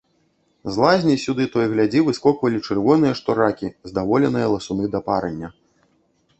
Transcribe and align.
З 0.77 0.79
лазні 0.83 1.17
сюды 1.25 1.45
то 1.55 1.61
й 1.65 1.69
глядзі 1.73 2.01
выскоквалі 2.07 2.63
чырвоныя, 2.67 3.13
што 3.21 3.37
ракі, 3.43 3.71
здаволеныя 3.93 4.51
ласуны 4.59 4.93
да 4.97 5.07
парання. 5.11 5.47